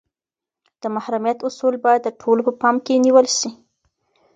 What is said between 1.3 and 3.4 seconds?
اصول باید د ټولو په پام کي نیول